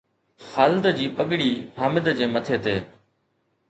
خالد 0.47 0.87
جي 1.01 1.05
پگڙي 1.19 1.51
حامد 1.79 2.13
جي 2.19 2.25
مٿي 2.33 2.57
تي 2.63 2.75